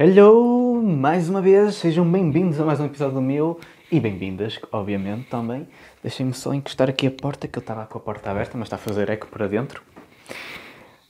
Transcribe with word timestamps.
Hello! 0.00 0.80
Mais 0.80 1.28
uma 1.28 1.42
vez, 1.42 1.74
sejam 1.74 2.08
bem-vindos 2.08 2.60
a 2.60 2.64
mais 2.64 2.78
um 2.78 2.86
episódio 2.86 3.20
meu 3.20 3.58
e 3.90 3.98
bem-vindas, 3.98 4.56
obviamente, 4.70 5.28
também. 5.28 5.66
Deixem-me 6.00 6.32
só 6.32 6.54
encostar 6.54 6.88
aqui 6.88 7.08
a 7.08 7.10
porta, 7.10 7.48
que 7.48 7.58
eu 7.58 7.60
estava 7.60 7.84
com 7.84 7.98
a 7.98 8.00
porta 8.00 8.30
aberta, 8.30 8.56
mas 8.56 8.66
está 8.66 8.76
a 8.76 8.78
fazer 8.78 9.10
eco 9.10 9.26
para 9.26 9.48
dentro. 9.48 9.82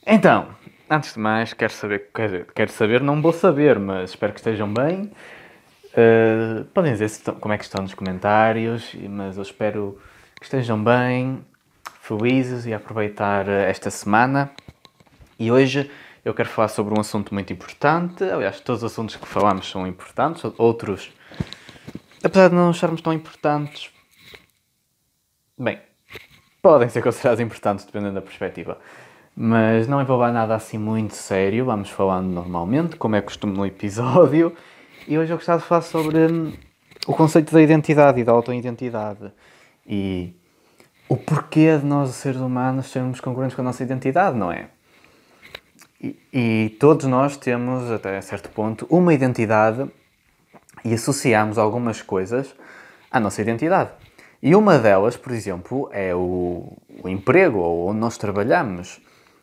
Então, 0.06 0.48
antes 0.88 1.12
de 1.12 1.20
mais, 1.20 1.52
quero 1.52 1.70
saber, 1.70 2.08
quer 2.14 2.24
dizer, 2.28 2.46
quero 2.54 2.72
saber, 2.72 3.02
não 3.02 3.20
vou 3.20 3.30
saber, 3.30 3.78
mas 3.78 4.08
espero 4.08 4.32
que 4.32 4.40
estejam 4.40 4.72
bem. 4.72 5.12
Uh, 5.92 6.64
podem 6.72 6.90
dizer 6.90 7.04
estão, 7.04 7.34
como 7.34 7.52
é 7.52 7.58
que 7.58 7.64
estão 7.64 7.82
nos 7.82 7.92
comentários, 7.92 8.96
mas 9.06 9.36
eu 9.36 9.42
espero 9.42 9.98
que 10.40 10.46
estejam 10.46 10.82
bem, 10.82 11.44
felizes 12.00 12.64
e 12.64 12.72
aproveitar 12.72 13.46
esta 13.48 13.90
semana. 13.90 14.50
E 15.38 15.52
hoje 15.52 15.90
eu 16.28 16.34
quero 16.34 16.48
falar 16.50 16.68
sobre 16.68 16.94
um 16.94 17.00
assunto 17.00 17.32
muito 17.32 17.52
importante. 17.52 18.22
Aliás, 18.22 18.60
todos 18.60 18.82
os 18.82 18.92
assuntos 18.92 19.16
que 19.16 19.26
falamos 19.26 19.68
são 19.70 19.86
importantes, 19.86 20.42
outros, 20.58 21.10
apesar 22.22 22.50
de 22.50 22.54
não 22.54 22.68
acharmos 22.68 23.00
tão 23.00 23.14
importantes, 23.14 23.90
bem, 25.58 25.80
podem 26.60 26.88
ser 26.90 27.02
considerados 27.02 27.40
importantes 27.40 27.86
dependendo 27.86 28.14
da 28.14 28.20
perspectiva. 28.20 28.78
Mas 29.34 29.88
não 29.88 30.02
envolver 30.02 30.30
nada 30.32 30.54
assim 30.54 30.76
muito 30.76 31.14
sério, 31.14 31.64
vamos 31.64 31.88
falando 31.88 32.28
normalmente, 32.28 32.96
como 32.96 33.16
é 33.16 33.22
costume 33.22 33.56
no 33.56 33.64
episódio. 33.64 34.54
E 35.06 35.18
hoje 35.18 35.32
eu 35.32 35.38
gostava 35.38 35.62
de 35.62 35.66
falar 35.66 35.80
sobre 35.80 36.26
hum, 36.26 36.52
o 37.06 37.14
conceito 37.14 37.54
da 37.54 37.62
identidade 37.62 38.20
e 38.20 38.24
da 38.24 38.32
auto-identidade. 38.32 39.32
E 39.86 40.34
o 41.08 41.16
porquê 41.16 41.78
de 41.78 41.86
nós, 41.86 42.10
seres 42.10 42.40
humanos, 42.40 42.90
sermos 42.90 43.18
congruentes 43.18 43.54
com 43.54 43.62
a 43.62 43.64
nossa 43.64 43.82
identidade, 43.82 44.36
não 44.36 44.52
é? 44.52 44.68
E, 46.00 46.76
todos 46.78 47.06
nós 47.06 47.36
temos, 47.36 47.90
até 47.90 48.20
certo 48.20 48.48
ponto, 48.50 48.86
uma 48.88 49.12
identidade 49.12 49.90
e 50.84 50.94
associamos 50.94 51.58
algumas 51.58 52.00
coisas 52.00 52.54
à 53.10 53.18
nossa 53.18 53.42
identidade. 53.42 53.90
E 54.40 54.54
uma 54.54 54.78
delas, 54.78 55.16
por 55.16 55.32
exemplo, 55.32 55.88
é 55.92 56.14
o, 56.14 56.72
o 57.02 57.08
emprego 57.08 57.58
ou 57.58 57.88
onde 57.88 57.98
nós 57.98 58.16
trabalhamos. 58.16 59.00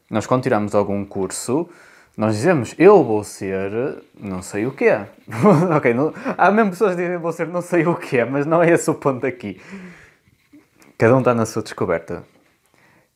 Nós, 0.09 0.25
quando 0.25 0.43
tiramos 0.43 0.73
algum 0.73 1.03
curso, 1.03 1.67
nós 2.15 2.35
dizemos 2.35 2.73
eu 2.77 3.03
vou 3.03 3.23
ser 3.25 4.01
não 4.17 4.41
sei 4.41 4.65
o 4.65 4.71
quê. 4.71 4.91
ok, 5.75 5.93
não, 5.93 6.13
há 6.37 6.49
mesmo 6.51 6.71
pessoas 6.71 6.95
que 6.95 7.01
dizem 7.01 7.17
vou 7.17 7.33
ser 7.33 7.47
não 7.47 7.61
sei 7.61 7.85
o 7.85 7.95
quê, 7.95 8.23
mas 8.23 8.45
não 8.45 8.63
é 8.63 8.71
esse 8.71 8.89
o 8.89 8.95
ponto 8.95 9.25
aqui. 9.25 9.59
Cada 10.97 11.13
um 11.13 11.19
está 11.19 11.35
na 11.35 11.45
sua 11.45 11.61
descoberta. 11.61 12.23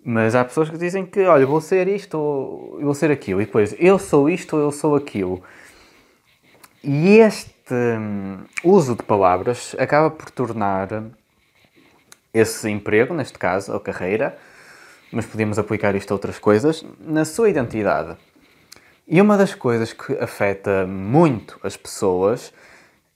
Mas 0.03 0.33
há 0.33 0.45
pessoas 0.45 0.69
que 0.69 0.77
dizem 0.77 1.05
que, 1.05 1.21
olha, 1.25 1.45
vou 1.45 1.59
ser 1.59 1.87
isto 1.87 2.17
ou 2.17 2.79
vou 2.81 2.93
ser 2.93 3.11
aquilo. 3.11 3.41
E 3.41 3.45
depois, 3.45 3.75
eu 3.77 3.99
sou 3.99 4.29
isto 4.29 4.55
ou 4.55 4.61
eu 4.61 4.71
sou 4.71 4.95
aquilo. 4.95 5.43
E 6.83 7.17
este 7.17 7.73
hum, 7.73 8.39
uso 8.63 8.95
de 8.95 9.03
palavras 9.03 9.75
acaba 9.77 10.09
por 10.09 10.31
tornar 10.31 10.87
esse 12.33 12.69
emprego, 12.69 13.13
neste 13.13 13.37
caso, 13.37 13.73
ou 13.73 13.79
carreira, 13.79 14.37
mas 15.11 15.25
podemos 15.25 15.59
aplicar 15.59 15.95
isto 15.95 16.11
a 16.11 16.15
outras 16.15 16.39
coisas, 16.39 16.85
na 16.99 17.25
sua 17.25 17.49
identidade. 17.49 18.15
E 19.07 19.19
uma 19.19 19.37
das 19.37 19.55
coisas 19.55 19.91
que 19.91 20.13
afeta 20.13 20.85
muito 20.85 21.59
as 21.63 21.75
pessoas 21.75 22.53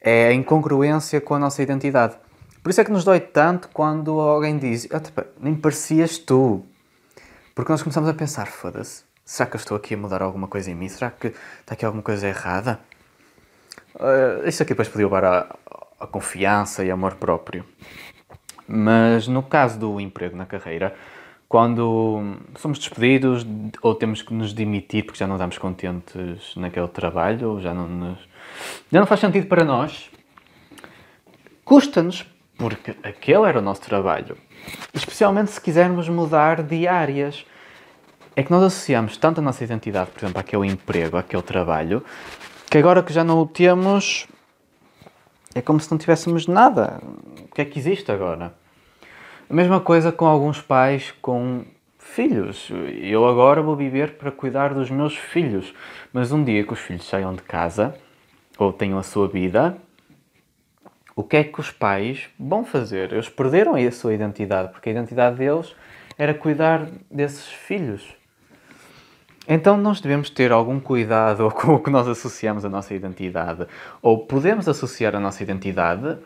é 0.01 0.27
a 0.27 0.33
incongruência 0.33 1.21
com 1.21 1.35
a 1.35 1.39
nossa 1.39 1.61
identidade. 1.61 2.15
Por 2.61 2.69
isso 2.69 2.81
é 2.81 2.83
que 2.83 2.91
nos 2.91 3.03
dói 3.03 3.19
tanto 3.19 3.69
quando 3.71 4.19
alguém 4.19 4.57
diz: 4.57 4.87
ah, 4.91 5.01
nem 5.39 5.53
parecias 5.55 6.17
tu. 6.17 6.65
Porque 7.55 7.71
nós 7.71 7.83
começamos 7.83 8.09
a 8.09 8.13
pensar, 8.13 8.47
foda-se, 8.47 9.03
será 9.23 9.47
que 9.47 9.55
eu 9.55 9.59
estou 9.59 9.77
aqui 9.77 9.93
a 9.93 9.97
mudar 9.97 10.23
alguma 10.23 10.47
coisa 10.47 10.71
em 10.71 10.75
mim? 10.75 10.89
Será 10.89 11.11
que 11.11 11.27
está 11.27 11.73
aqui 11.73 11.85
alguma 11.85 12.01
coisa 12.01 12.27
errada? 12.27 12.79
Uh, 13.95 14.47
isto 14.47 14.63
aqui 14.63 14.71
depois 14.71 14.87
podia 14.87 15.05
levar 15.05 15.23
a, 15.23 15.55
a 15.99 16.07
confiança 16.07 16.83
e 16.83 16.89
amor 16.89 17.15
próprio. 17.15 17.63
Mas 18.67 19.27
no 19.27 19.43
caso 19.43 19.77
do 19.77 19.99
emprego 19.99 20.35
na 20.35 20.47
carreira, 20.47 20.95
quando 21.47 22.37
somos 22.55 22.79
despedidos 22.79 23.45
ou 23.83 23.93
temos 23.93 24.23
que 24.23 24.33
nos 24.33 24.51
demitir 24.51 25.05
porque 25.05 25.19
já 25.19 25.27
não 25.27 25.35
estamos 25.35 25.59
contentes 25.59 26.55
naquele 26.55 26.87
trabalho, 26.87 27.51
ou 27.51 27.61
já 27.61 27.71
não, 27.71 27.87
nos, 27.87 28.19
já 28.91 28.99
não 28.99 29.05
faz 29.05 29.19
sentido 29.19 29.45
para 29.45 29.63
nós, 29.63 30.09
custa-nos 31.63 32.25
porque 32.57 32.95
aquele 33.03 33.47
era 33.47 33.59
o 33.59 33.61
nosso 33.61 33.81
trabalho. 33.81 34.37
Especialmente 35.23 35.51
se 35.51 35.61
quisermos 35.61 36.09
mudar 36.09 36.61
de 36.61 36.85
áreas. 36.85 37.45
É 38.35 38.43
que 38.43 38.51
nós 38.51 38.61
associamos 38.61 39.15
tanto 39.15 39.39
a 39.39 39.41
nossa 39.41 39.63
identidade, 39.63 40.11
por 40.11 40.19
exemplo, 40.19 40.37
àquele 40.37 40.67
emprego, 40.67 41.15
àquele 41.15 41.41
trabalho, 41.41 42.03
que 42.69 42.77
agora 42.77 43.01
que 43.01 43.13
já 43.13 43.23
não 43.23 43.39
o 43.39 43.47
temos, 43.47 44.27
é 45.55 45.61
como 45.61 45.79
se 45.79 45.89
não 45.89 45.97
tivéssemos 45.97 46.45
nada. 46.45 46.99
O 47.39 47.55
que 47.55 47.61
é 47.61 47.63
que 47.63 47.79
existe 47.79 48.11
agora? 48.11 48.53
A 49.49 49.53
mesma 49.53 49.79
coisa 49.79 50.11
com 50.11 50.25
alguns 50.25 50.59
pais 50.59 51.13
com 51.21 51.63
filhos. 51.97 52.69
Eu 53.01 53.25
agora 53.25 53.61
vou 53.61 53.77
viver 53.77 54.17
para 54.17 54.29
cuidar 54.29 54.73
dos 54.73 54.89
meus 54.89 55.15
filhos. 55.15 55.73
Mas 56.11 56.33
um 56.33 56.43
dia 56.43 56.65
que 56.65 56.73
os 56.73 56.79
filhos 56.79 57.07
saiam 57.07 57.33
de 57.33 57.43
casa 57.43 57.95
ou 58.57 58.73
tenham 58.73 58.99
a 58.99 59.03
sua 59.03 59.29
vida, 59.29 59.77
o 61.15 61.23
que 61.23 61.37
é 61.37 61.43
que 61.43 61.59
os 61.59 61.69
pais 61.71 62.29
vão 62.39 62.65
fazer? 62.65 63.13
Eles 63.13 63.29
perderam 63.29 63.75
a 63.75 63.91
sua 63.91 64.13
identidade, 64.13 64.71
porque 64.71 64.89
a 64.89 64.91
identidade 64.91 65.37
deles 65.37 65.75
era 66.17 66.33
cuidar 66.33 66.87
desses 67.09 67.47
filhos. 67.47 68.03
Então 69.47 69.77
nós 69.77 69.99
devemos 69.99 70.29
ter 70.29 70.51
algum 70.51 70.79
cuidado 70.79 71.51
com 71.55 71.75
o 71.75 71.79
que 71.79 71.89
nós 71.89 72.07
associamos 72.07 72.65
à 72.65 72.69
nossa 72.69 72.93
identidade. 72.93 73.67
Ou 74.01 74.25
podemos 74.25 74.67
associar 74.67 75.15
a 75.15 75.19
nossa 75.19 75.43
identidade, 75.43 76.17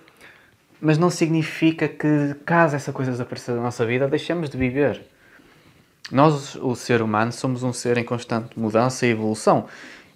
mas 0.80 0.98
não 0.98 1.10
significa 1.10 1.88
que, 1.88 2.36
caso 2.46 2.76
essa 2.76 2.94
coisa 2.94 3.12
desapareça 3.12 3.54
da 3.54 3.62
nossa 3.62 3.86
vida, 3.86 4.08
deixemos 4.08 4.50
de 4.50 4.58
viver. 4.58 5.02
Nós, 6.12 6.56
o 6.56 6.76
ser 6.76 7.02
humano, 7.02 7.34
somos 7.34 7.64
um 7.64 7.74
ser 7.74 7.98
em 7.98 8.04
constante 8.04 8.58
mudança 8.58 9.06
e 9.06 9.10
evolução. 9.10 9.66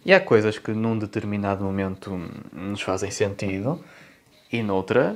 E 0.06 0.14
há 0.14 0.20
coisas 0.20 0.58
que 0.58 0.72
num 0.72 0.98
determinado 0.98 1.64
momento 1.64 2.18
nos 2.54 2.82
fazem 2.82 3.12
sentido 3.12 3.84
e 4.52 4.62
noutra, 4.62 5.16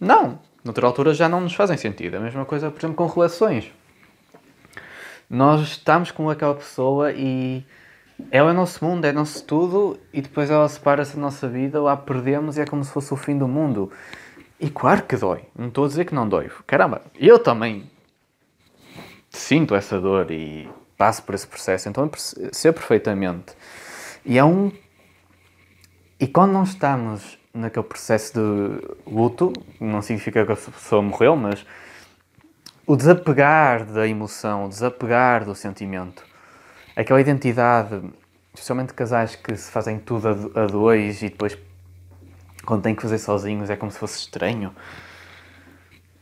não. 0.00 0.38
Noutra 0.64 0.86
altura 0.86 1.14
já 1.14 1.28
não 1.28 1.40
nos 1.40 1.54
fazem 1.54 1.76
sentido. 1.76 2.16
A 2.16 2.20
mesma 2.20 2.44
coisa, 2.44 2.70
por 2.70 2.78
exemplo, 2.78 2.96
com 2.96 3.06
relações. 3.06 3.72
Nós 5.28 5.60
estamos 5.62 6.10
com 6.10 6.28
aquela 6.30 6.54
pessoa 6.54 7.12
e 7.12 7.64
ela 8.30 8.50
é 8.50 8.52
nosso 8.52 8.84
mundo, 8.84 9.04
é 9.04 9.12
nosso 9.12 9.44
tudo, 9.44 9.98
e 10.12 10.20
depois 10.20 10.50
ela 10.50 10.68
separa-se 10.68 11.14
da 11.14 11.22
nossa 11.22 11.48
vida, 11.48 11.80
lá 11.80 11.96
perdemos 11.96 12.56
e 12.56 12.62
é 12.62 12.66
como 12.66 12.84
se 12.84 12.90
fosse 12.90 13.12
o 13.12 13.16
fim 13.16 13.36
do 13.36 13.46
mundo. 13.46 13.92
E 14.58 14.68
claro 14.68 15.02
que 15.02 15.16
dói. 15.16 15.42
Não 15.56 15.68
estou 15.68 15.84
a 15.84 15.88
dizer 15.88 16.04
que 16.04 16.14
não 16.14 16.28
dói. 16.28 16.50
Caramba, 16.66 17.02
eu 17.14 17.38
também 17.38 17.88
sinto 19.30 19.74
essa 19.74 20.00
dor 20.00 20.30
e 20.30 20.68
passo 20.96 21.22
por 21.22 21.34
esse 21.34 21.46
processo, 21.46 21.88
então 21.88 22.10
sei 22.52 22.72
perfeitamente. 22.72 23.54
E 24.24 24.36
é 24.36 24.44
um. 24.44 24.72
E 26.18 26.26
quando 26.26 26.52
não 26.52 26.64
estamos 26.64 27.37
naquele 27.58 27.84
processo 27.84 28.34
de 28.34 29.10
luto, 29.10 29.52
não 29.80 30.00
significa 30.00 30.44
que 30.44 30.52
a 30.52 30.56
pessoa 30.56 31.02
morreu, 31.02 31.36
mas 31.36 31.64
o 32.86 32.96
desapegar 32.96 33.84
da 33.84 34.06
emoção, 34.06 34.64
o 34.64 34.68
desapegar 34.68 35.44
do 35.44 35.54
sentimento, 35.54 36.24
aquela 36.96 37.20
identidade, 37.20 38.02
especialmente 38.54 38.94
casais 38.94 39.36
que 39.36 39.56
se 39.56 39.70
fazem 39.70 39.98
tudo 39.98 40.52
a 40.54 40.66
dois 40.66 41.22
e 41.22 41.28
depois 41.28 41.58
quando 42.64 42.82
têm 42.82 42.94
que 42.94 43.02
fazer 43.02 43.18
sozinhos 43.18 43.70
é 43.70 43.76
como 43.76 43.90
se 43.90 43.98
fosse 43.98 44.18
estranho. 44.18 44.74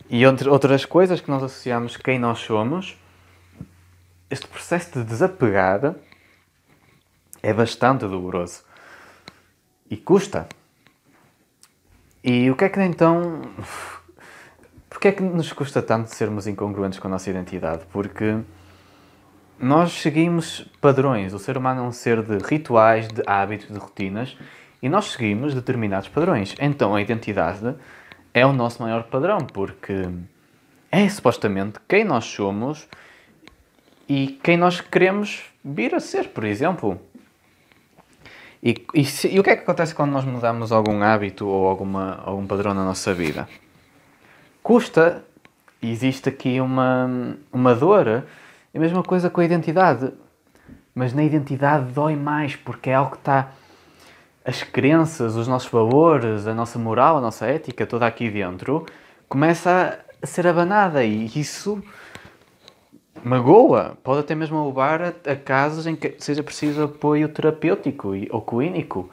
E 0.09 0.23
entre 0.23 0.49
outras 0.49 0.85
coisas 0.85 1.19
que 1.19 1.29
nós 1.29 1.43
associamos 1.43 1.97
quem 1.97 2.17
nós 2.17 2.39
somos, 2.39 2.97
este 4.29 4.47
processo 4.47 4.99
de 4.99 5.03
desapegar 5.03 5.95
é 7.41 7.53
bastante 7.53 8.01
doloroso. 8.01 8.63
E 9.89 9.95
custa. 9.95 10.47
E 12.23 12.49
o 12.49 12.55
que 12.55 12.65
é 12.65 12.69
que 12.69 12.81
então. 12.81 13.41
Porquê 14.89 15.09
é 15.09 15.11
que 15.11 15.21
nos 15.21 15.53
custa 15.53 15.81
tanto 15.81 16.07
sermos 16.07 16.47
incongruentes 16.47 16.99
com 16.99 17.07
a 17.07 17.11
nossa 17.11 17.29
identidade? 17.29 17.83
Porque 17.91 18.37
nós 19.59 19.91
seguimos 19.91 20.65
padrões. 20.81 21.33
O 21.33 21.39
ser 21.39 21.57
humano 21.57 21.81
é 21.81 21.83
um 21.83 21.91
ser 21.91 22.21
de 22.23 22.37
rituais, 22.37 23.07
de 23.07 23.21
hábitos, 23.25 23.67
de 23.67 23.77
rotinas 23.77 24.37
e 24.81 24.89
nós 24.89 25.11
seguimos 25.11 25.53
determinados 25.53 26.07
padrões. 26.07 26.55
Então 26.59 26.95
a 26.95 27.01
identidade 27.01 27.75
é 28.33 28.45
o 28.45 28.53
nosso 28.53 28.81
maior 28.81 29.03
padrão, 29.03 29.39
porque 29.39 30.07
é 30.91 31.09
supostamente 31.09 31.79
quem 31.87 32.03
nós 32.03 32.25
somos 32.25 32.87
e 34.07 34.39
quem 34.43 34.57
nós 34.57 34.79
queremos 34.79 35.43
vir 35.63 35.93
a 35.95 35.99
ser, 35.99 36.29
por 36.29 36.43
exemplo. 36.43 37.01
E, 38.61 38.85
e, 38.93 39.05
se, 39.05 39.27
e, 39.27 39.39
o 39.39 39.43
que 39.43 39.49
é 39.49 39.55
que 39.55 39.63
acontece 39.63 39.93
quando 39.93 40.11
nós 40.11 40.25
mudamos 40.25 40.71
algum 40.71 41.01
hábito 41.03 41.45
ou 41.45 41.67
alguma, 41.67 42.21
algum 42.25 42.45
padrão 42.45 42.73
na 42.73 42.83
nossa 42.83 43.13
vida? 43.13 43.47
Custa, 44.63 45.23
existe 45.81 46.29
aqui 46.29 46.59
uma, 46.59 47.37
uma 47.51 47.75
dor. 47.75 48.23
A 48.73 48.79
mesma 48.79 49.03
coisa 49.03 49.29
com 49.29 49.41
a 49.41 49.45
identidade. 49.45 50.11
mas 50.93 51.13
na 51.13 51.23
identidade 51.23 51.91
dói 51.91 52.15
mais, 52.15 52.55
porque 52.55 52.89
é 52.89 52.95
algo 52.95 53.11
que 53.11 53.17
está. 53.17 53.51
As 54.43 54.63
crenças, 54.63 55.35
os 55.35 55.47
nossos 55.47 55.69
valores, 55.69 56.47
a 56.47 56.53
nossa 56.53 56.79
moral, 56.79 57.17
a 57.17 57.21
nossa 57.21 57.45
ética, 57.45 57.85
toda 57.85 58.07
aqui 58.07 58.29
dentro, 58.29 58.85
começa 59.27 59.99
a 60.21 60.25
ser 60.25 60.47
abanada 60.47 61.03
e 61.03 61.25
isso 61.35 61.83
magoa. 63.27 63.97
Pode 64.03 64.21
até 64.21 64.33
mesmo 64.33 64.65
levar 64.65 65.01
a, 65.01 65.09
a 65.09 65.35
casos 65.35 65.85
em 65.85 65.95
que 65.95 66.15
seja 66.19 66.41
preciso 66.41 66.83
apoio 66.83 67.29
terapêutico 67.29 68.13
ou 68.31 68.41
clínico. 68.41 69.09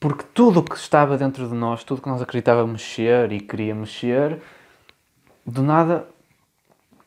Porque 0.00 0.24
tudo 0.34 0.60
o 0.60 0.62
que 0.64 0.74
estava 0.74 1.16
dentro 1.16 1.48
de 1.48 1.54
nós, 1.54 1.84
tudo 1.84 2.02
que 2.02 2.08
nós 2.08 2.20
acreditávamos 2.20 2.82
ser 2.82 3.30
e 3.30 3.38
queríamos 3.38 3.96
ser, 3.96 4.40
do 5.46 5.62
nada 5.62 6.08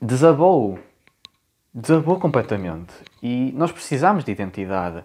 desabou. 0.02 0.80
Desabou 1.74 2.18
completamente. 2.18 2.94
E 3.22 3.52
nós 3.54 3.72
precisamos 3.72 4.24
de 4.24 4.32
identidade. 4.32 5.04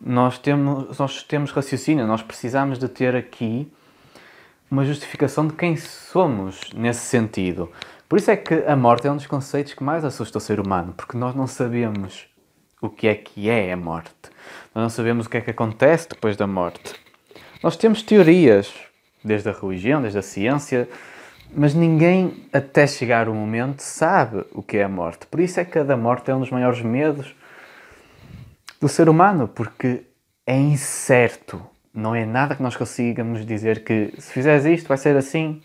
Nós 0.00 0.36
temos, 0.36 0.98
nós 0.98 1.22
temos 1.22 1.52
raciocínio, 1.52 2.08
nós 2.08 2.22
precisamos 2.22 2.76
de 2.76 2.88
ter 2.88 3.14
aqui 3.14 3.70
uma 4.68 4.84
justificação 4.84 5.46
de 5.46 5.52
quem 5.52 5.76
somos 5.76 6.72
nesse 6.74 7.02
sentido. 7.02 7.70
Por 8.12 8.18
isso 8.18 8.30
é 8.30 8.36
que 8.36 8.52
a 8.66 8.76
morte 8.76 9.06
é 9.06 9.10
um 9.10 9.16
dos 9.16 9.26
conceitos 9.26 9.72
que 9.72 9.82
mais 9.82 10.04
assusta 10.04 10.36
o 10.36 10.40
ser 10.40 10.60
humano, 10.60 10.92
porque 10.94 11.16
nós 11.16 11.34
não 11.34 11.46
sabemos 11.46 12.26
o 12.78 12.90
que 12.90 13.08
é 13.08 13.14
que 13.14 13.48
é 13.48 13.72
a 13.72 13.76
morte. 13.78 14.12
Nós 14.74 14.82
não 14.82 14.90
sabemos 14.90 15.24
o 15.24 15.30
que 15.30 15.38
é 15.38 15.40
que 15.40 15.50
acontece 15.50 16.10
depois 16.10 16.36
da 16.36 16.46
morte. 16.46 16.92
Nós 17.62 17.74
temos 17.74 18.02
teorias, 18.02 18.70
desde 19.24 19.48
a 19.48 19.52
religião, 19.52 20.02
desde 20.02 20.18
a 20.18 20.22
ciência, 20.22 20.86
mas 21.56 21.72
ninguém, 21.72 22.44
até 22.52 22.86
chegar 22.86 23.30
o 23.30 23.34
momento, 23.34 23.80
sabe 23.80 24.44
o 24.52 24.62
que 24.62 24.76
é 24.76 24.84
a 24.84 24.90
morte. 24.90 25.26
Por 25.26 25.40
isso 25.40 25.58
é 25.58 25.64
que 25.64 25.78
a 25.78 25.82
da 25.82 25.96
morte 25.96 26.30
é 26.30 26.34
um 26.34 26.40
dos 26.40 26.50
maiores 26.50 26.82
medos 26.82 27.34
do 28.78 28.90
ser 28.90 29.08
humano, 29.08 29.48
porque 29.48 30.02
é 30.46 30.58
incerto. 30.58 31.62
Não 31.94 32.14
é 32.14 32.26
nada 32.26 32.54
que 32.54 32.62
nós 32.62 32.76
consigamos 32.76 33.46
dizer 33.46 33.82
que 33.82 34.12
se 34.18 34.30
fizeres 34.34 34.66
isto 34.66 34.86
vai 34.86 34.98
ser 34.98 35.16
assim 35.16 35.62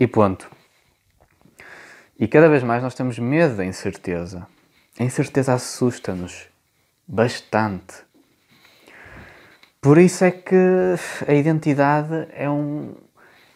e 0.00 0.06
ponto. 0.06 0.56
E 2.18 2.26
cada 2.26 2.48
vez 2.48 2.64
mais 2.64 2.82
nós 2.82 2.94
temos 2.94 3.18
medo 3.18 3.56
da 3.56 3.64
incerteza. 3.64 4.46
A 4.98 5.04
incerteza 5.04 5.54
assusta-nos 5.54 6.48
bastante. 7.06 7.94
Por 9.80 9.98
isso 9.98 10.24
é 10.24 10.32
que 10.32 10.56
a 11.26 11.32
identidade 11.32 12.26
é, 12.32 12.50
um, 12.50 12.94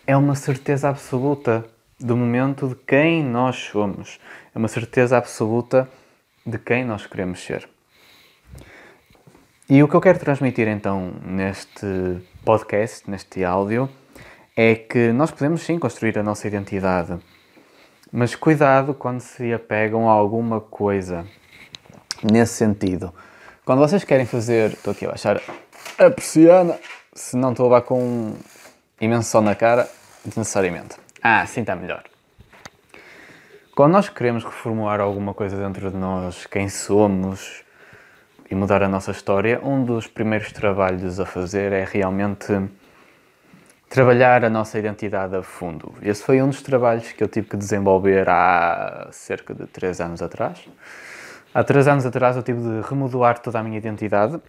é 0.07 0.17
uma 0.17 0.37
certeza 0.37 0.89
absoluta 0.89 1.65
do 1.99 2.17
momento 2.17 2.69
de 2.69 2.77
quem 2.77 3.25
nós 3.25 3.57
somos. 3.57 4.21
É 4.55 4.59
uma 4.59 4.69
certeza 4.69 5.19
absoluta 5.19 5.89
de 6.47 6.59
quem 6.59 6.85
nós 6.85 7.05
queremos 7.05 7.41
ser. 7.43 7.69
E 9.69 9.83
o 9.83 9.89
que 9.89 9.95
eu 9.95 10.01
quero 10.01 10.21
transmitir 10.21 10.69
então 10.69 11.15
neste 11.25 12.23
podcast, 12.45 13.11
neste 13.11 13.43
áudio, 13.43 13.89
é 14.57 14.77
que 14.77 15.13
nós 15.13 15.33
podemos 15.33 15.63
sim 15.63 15.79
construir 15.79 16.17
a 16.19 16.23
nossa 16.23 16.47
identidade, 16.47 17.19
mas 18.13 18.35
cuidado 18.35 18.93
quando 18.93 19.21
se 19.21 19.55
apegam 19.55 20.09
a 20.09 20.13
alguma 20.13 20.61
coisa 20.61 21.27
nesse 22.23 22.53
sentido. 22.53 23.13
Quando 23.65 23.79
vocês 23.79 24.05
querem 24.05 24.27
fazer. 24.27 24.73
Estou 24.73 24.93
aqui 24.93 25.07
a 25.07 25.09
baixar 25.09 25.41
a 25.99 26.11
persiana, 26.11 26.79
se 27.15 27.37
não 27.37 27.53
estou 27.53 27.67
a 27.67 27.69
levar 27.69 27.83
com 27.83 28.03
um 28.03 28.37
imenso 29.01 29.31
sol 29.31 29.41
na 29.41 29.55
cara, 29.55 29.89
desnecessariamente. 30.25 30.97
Ah, 31.23 31.47
sim 31.47 31.61
está 31.61 31.75
melhor. 31.75 32.03
Quando 33.75 33.93
nós 33.93 34.09
queremos 34.11 34.45
reformular 34.45 35.01
alguma 35.01 35.33
coisa 35.33 35.57
dentro 35.57 35.91
de 35.91 35.97
nós, 35.97 36.45
quem 36.45 36.69
somos 36.69 37.63
e 38.51 38.55
mudar 38.55 38.83
a 38.83 38.89
nossa 38.89 39.13
história, 39.13 39.59
um 39.65 39.83
dos 39.83 40.07
primeiros 40.07 40.53
trabalhos 40.53 41.19
a 41.19 41.25
fazer 41.25 41.73
é 41.73 41.87
realmente 41.91 42.53
trabalhar 43.93 44.43
a 44.43 44.49
nossa 44.49 44.79
identidade 44.79 45.37
a 45.37 45.43
fundo. 45.43 45.93
Esse 46.01 46.23
foi 46.23 46.41
um 46.41 46.49
dos 46.49 46.63
trabalhos 46.63 47.13
que 47.13 47.23
eu 47.23 47.29
tive 47.29 47.47
que 47.47 47.59
desenvolver 47.59 48.27
há 48.27 49.09
cerca 49.13 49.53
de 49.53 49.67
3 49.67 50.01
anos 50.01 50.23
atrás. 50.23 50.67
Há 51.53 51.63
3 51.63 51.89
anos 51.89 52.07
atrás 52.07 52.35
eu 52.35 52.43
tive 52.43 52.63
de 52.63 52.89
remodelar 52.89 53.39
toda 53.41 53.59
a 53.59 53.63
minha 53.63 53.77
identidade 53.77 54.41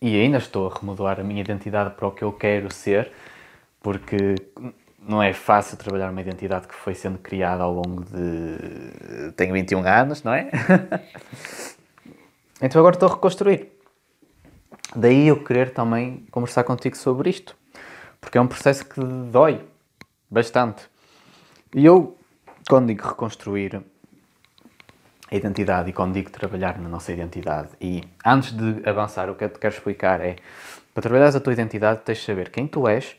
e 0.00 0.18
ainda 0.18 0.38
estou 0.38 0.70
a 0.70 0.74
remodelar 0.74 1.20
a 1.20 1.22
minha 1.22 1.42
identidade 1.42 1.90
para 1.90 2.08
o 2.08 2.12
que 2.12 2.24
eu 2.24 2.32
quero 2.32 2.72
ser, 2.72 3.12
porque 3.82 4.36
não 4.98 5.22
é 5.22 5.34
fácil 5.34 5.76
trabalhar 5.76 6.10
uma 6.10 6.20
identidade 6.22 6.66
que 6.68 6.74
foi 6.74 6.94
sendo 6.94 7.18
criada 7.18 7.62
ao 7.62 7.74
longo 7.74 8.02
de. 8.04 9.32
Tenho 9.36 9.52
21 9.52 9.86
anos, 9.86 10.22
não 10.22 10.32
é? 10.32 10.48
então 12.62 12.80
agora 12.80 12.96
estou 12.96 13.10
a 13.10 13.12
reconstruir. 13.12 13.70
Daí 14.96 15.28
eu 15.28 15.44
querer 15.44 15.74
também 15.74 16.24
conversar 16.30 16.64
contigo 16.64 16.96
sobre 16.96 17.28
isto, 17.28 17.54
porque 18.22 18.38
é 18.38 18.40
um 18.40 18.46
processo 18.46 18.86
que 18.86 19.00
dói 19.30 19.60
bastante. 20.30 20.88
E 21.74 21.84
eu, 21.84 22.16
quando 22.66 22.86
digo 22.86 23.06
reconstruir, 23.06 23.82
a 25.30 25.36
identidade 25.36 25.88
e 25.88 25.92
quando 25.94 26.12
digo 26.12 26.30
trabalhar 26.30 26.78
na 26.78 26.88
nossa 26.88 27.10
identidade. 27.10 27.70
E 27.80 28.04
antes 28.24 28.52
de 28.52 28.86
avançar, 28.88 29.30
o 29.30 29.34
que 29.34 29.44
eu 29.44 29.48
te 29.48 29.58
quero 29.58 29.74
explicar 29.74 30.20
é: 30.20 30.36
para 30.92 31.02
trabalhares 31.02 31.34
a 31.34 31.40
tua 31.40 31.54
identidade, 31.54 32.02
tens 32.04 32.18
de 32.18 32.24
saber 32.24 32.50
quem 32.50 32.66
tu 32.66 32.86
és, 32.86 33.16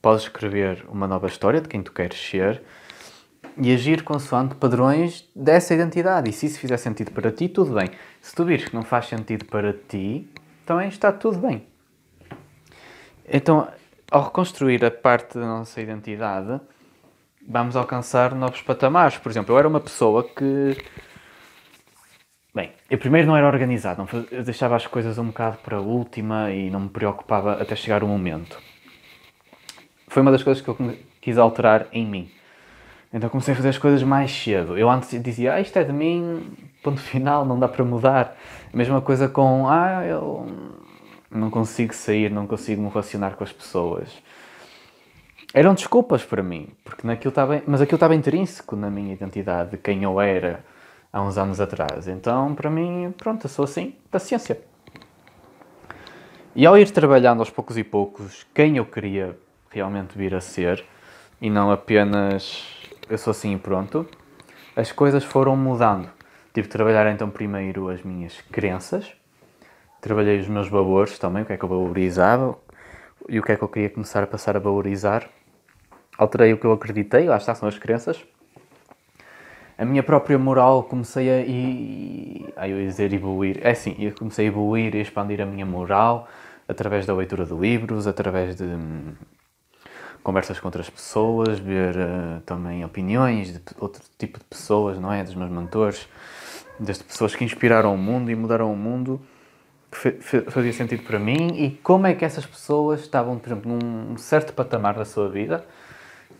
podes 0.00 0.22
escrever 0.22 0.84
uma 0.88 1.08
nova 1.08 1.26
história 1.26 1.60
de 1.60 1.68
quem 1.68 1.82
tu 1.82 1.92
queres 1.92 2.18
ser 2.18 2.62
e 3.56 3.72
agir 3.74 4.04
consoante 4.04 4.54
padrões 4.54 5.28
dessa 5.34 5.74
identidade. 5.74 6.30
E 6.30 6.32
se 6.32 6.46
isso 6.46 6.60
fizer 6.60 6.76
sentido 6.76 7.10
para 7.10 7.32
ti, 7.32 7.48
tudo 7.48 7.74
bem. 7.74 7.90
Se 8.20 8.32
tu 8.32 8.44
vires 8.44 8.68
que 8.68 8.74
não 8.74 8.84
faz 8.84 9.06
sentido 9.06 9.44
para 9.46 9.72
ti, 9.72 10.28
também 10.64 10.88
está 10.88 11.10
tudo 11.10 11.38
bem. 11.38 11.66
Então, 13.26 13.68
ao 14.10 14.24
reconstruir 14.24 14.84
a 14.84 14.90
parte 14.90 15.38
da 15.38 15.46
nossa 15.46 15.80
identidade, 15.80 16.60
vamos 17.46 17.76
alcançar 17.76 18.34
novos 18.34 18.62
patamares. 18.62 19.18
Por 19.18 19.30
exemplo, 19.30 19.54
eu 19.54 19.58
era 19.58 19.68
uma 19.68 19.80
pessoa 19.80 20.24
que 20.24 20.76
Bem, 22.54 22.72
eu 22.90 22.98
primeiro 22.98 23.28
não 23.28 23.36
era 23.36 23.46
organizado, 23.46 24.02
não, 24.02 24.26
eu 24.32 24.42
deixava 24.42 24.74
as 24.74 24.84
coisas 24.84 25.16
um 25.18 25.26
bocado 25.26 25.58
para 25.58 25.76
a 25.76 25.80
última 25.80 26.50
e 26.50 26.68
não 26.70 26.80
me 26.80 26.88
preocupava 26.88 27.52
até 27.52 27.76
chegar 27.76 28.02
o 28.02 28.08
momento. 28.08 28.58
Foi 30.08 30.22
uma 30.22 30.32
das 30.32 30.42
coisas 30.42 30.60
que 30.60 30.68
eu 30.68 30.76
quis 31.20 31.38
alterar 31.38 31.86
em 31.92 32.04
mim. 32.04 32.30
Então 33.12 33.30
comecei 33.30 33.52
a 33.52 33.56
fazer 33.56 33.68
as 33.68 33.78
coisas 33.78 34.02
mais 34.02 34.32
cedo. 34.32 34.76
Eu 34.76 34.90
antes 34.90 35.22
dizia, 35.22 35.54
ah, 35.54 35.60
isto 35.60 35.78
é 35.78 35.84
de 35.84 35.92
mim, 35.92 36.50
ponto 36.82 37.00
final, 37.00 37.44
não 37.44 37.58
dá 37.60 37.68
para 37.68 37.84
mudar. 37.84 38.36
A 38.72 38.76
mesma 38.76 39.00
coisa 39.00 39.28
com, 39.28 39.68
ah, 39.68 40.04
eu 40.04 40.46
não 41.30 41.50
consigo 41.50 41.94
sair, 41.94 42.30
não 42.30 42.46
consigo 42.46 42.82
me 42.82 42.88
relacionar 42.88 43.36
com 43.36 43.44
as 43.44 43.52
pessoas. 43.52 44.10
Eram 45.54 45.74
desculpas 45.74 46.24
para 46.24 46.42
mim, 46.42 46.68
porque 46.84 47.06
naquilo 47.06 47.30
estava, 47.30 47.62
mas 47.66 47.80
aquilo 47.80 47.96
estava 47.96 48.14
intrínseco 48.14 48.76
na 48.76 48.90
minha 48.90 49.14
identidade, 49.14 49.70
de 49.70 49.76
quem 49.78 50.02
eu 50.02 50.20
era 50.20 50.64
há 51.12 51.22
uns 51.22 51.38
anos 51.38 51.60
atrás. 51.60 52.06
Então, 52.06 52.54
para 52.54 52.70
mim, 52.70 53.14
pronto, 53.16 53.46
eu 53.46 53.50
sou 53.50 53.64
assim, 53.64 53.94
paciência. 54.10 54.60
E 56.54 56.66
ao 56.66 56.76
ir 56.76 56.90
trabalhando 56.90 57.40
aos 57.40 57.50
poucos 57.50 57.78
e 57.78 57.84
poucos 57.84 58.46
quem 58.54 58.76
eu 58.76 58.84
queria 58.84 59.38
realmente 59.70 60.16
vir 60.16 60.34
a 60.34 60.40
ser, 60.40 60.84
e 61.40 61.48
não 61.48 61.70
apenas 61.70 62.64
eu 63.08 63.16
sou 63.16 63.30
assim 63.30 63.54
e 63.54 63.58
pronto, 63.58 64.06
as 64.76 64.92
coisas 64.92 65.24
foram 65.24 65.56
mudando. 65.56 66.10
Tive 66.52 66.66
de 66.66 66.72
trabalhar 66.72 67.10
então 67.10 67.30
primeiro 67.30 67.88
as 67.88 68.02
minhas 68.02 68.40
crenças, 68.50 69.12
trabalhei 70.00 70.38
os 70.40 70.48
meus 70.48 70.68
valores 70.68 71.18
também, 71.18 71.42
o 71.42 71.46
que 71.46 71.52
é 71.52 71.56
que 71.56 71.64
eu 71.64 71.68
valorizava 71.68 72.56
e 73.28 73.38
o 73.38 73.42
que 73.42 73.52
é 73.52 73.56
que 73.56 73.62
eu 73.62 73.68
queria 73.68 73.90
começar 73.90 74.22
a 74.22 74.26
passar 74.26 74.56
a 74.56 74.60
valorizar. 74.60 75.28
Alterei 76.16 76.52
o 76.52 76.58
que 76.58 76.64
eu 76.64 76.72
acreditei, 76.72 77.26
lá 77.26 77.36
está, 77.36 77.54
são 77.54 77.68
as 77.68 77.78
crenças 77.78 78.24
a 79.78 79.84
minha 79.84 80.02
própria 80.02 80.36
moral 80.36 80.82
comecei 80.82 81.30
a. 81.30 81.40
E, 81.40 82.52
ai, 82.56 82.72
eu 82.72 82.80
ia 82.80 82.86
dizer 82.88 83.12
evoluir. 83.12 83.60
É 83.62 83.70
assim, 83.70 83.94
eu 84.00 84.12
comecei 84.12 84.46
a 84.46 84.48
evoluir 84.48 84.94
e 84.96 85.00
expandir 85.00 85.40
a 85.40 85.46
minha 85.46 85.64
moral 85.64 86.28
através 86.66 87.06
da 87.06 87.14
leitura 87.14 87.46
de 87.46 87.54
livros, 87.54 88.08
através 88.08 88.56
de 88.56 88.64
hum, 88.64 89.14
conversas 90.20 90.58
com 90.58 90.66
outras 90.66 90.90
pessoas, 90.90 91.60
ver 91.60 91.94
uh, 91.94 92.40
também 92.44 92.84
opiniões 92.84 93.52
de 93.52 93.60
outro 93.78 94.02
tipo 94.18 94.40
de 94.40 94.44
pessoas, 94.46 94.98
não 94.98 95.12
é? 95.12 95.22
Dos 95.22 95.36
meus 95.36 95.50
mentores, 95.50 96.08
das 96.80 97.00
pessoas 97.00 97.36
que 97.36 97.44
inspiraram 97.44 97.94
o 97.94 97.98
mundo 97.98 98.32
e 98.32 98.34
mudaram 98.34 98.72
o 98.72 98.76
mundo, 98.76 99.20
que 99.90 100.50
fazia 100.50 100.72
sentido 100.72 101.02
para 101.02 101.18
mim 101.18 101.48
e 101.54 101.70
como 101.82 102.06
é 102.06 102.14
que 102.14 102.24
essas 102.24 102.44
pessoas 102.44 103.00
estavam, 103.00 103.38
por 103.38 103.48
exemplo, 103.48 103.72
num 103.72 104.16
certo 104.16 104.52
patamar 104.52 104.94
da 104.94 105.04
sua 105.04 105.28
vida 105.28 105.64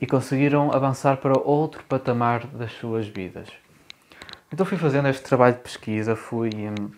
e 0.00 0.06
conseguiram 0.06 0.72
avançar 0.72 1.16
para 1.16 1.38
outro 1.38 1.82
patamar 1.84 2.46
das 2.46 2.72
suas 2.72 3.08
vidas. 3.08 3.48
Então 4.52 4.64
fui 4.64 4.78
fazendo 4.78 5.08
este 5.08 5.22
trabalho 5.22 5.56
de 5.56 5.60
pesquisa, 5.60 6.14
fui 6.14 6.50
hum, 6.50 6.90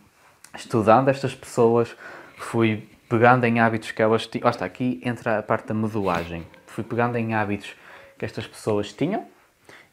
estudando 0.55 1.09
estas 1.09 1.35
pessoas, 1.35 1.97
fui 2.37 2.89
pegando 3.09 3.45
em 3.45 3.59
hábitos 3.59 3.91
que 3.91 4.03
elas 4.03 4.27
tinham. 4.27 4.49
está, 4.49 4.65
aqui 4.65 5.01
entra 5.05 5.39
a 5.39 5.43
parte 5.43 5.69
da 5.69 5.75
modelagem. 5.75 6.47
Fui 6.67 6.85
pegando 6.85 7.17
em 7.17 7.35
hábitos 7.35 7.75
que 8.19 8.25
estas 8.25 8.47
pessoas 8.47 8.93
tinham 8.93 9.27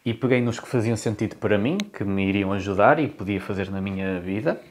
e 0.06 0.14
peguei 0.14 0.42
nos 0.42 0.60
que 0.60 0.68
faziam 0.68 0.96
sentido 0.96 1.36
para 1.38 1.58
mim, 1.58 1.78
que 1.78 2.04
me 2.04 2.28
iriam 2.28 2.54
ajudar 2.54 3.00
e 3.00 3.08
podia 3.08 3.42
fazer 3.42 3.72
na 3.72 3.82
minha 3.82 4.20
vida. 4.20 4.62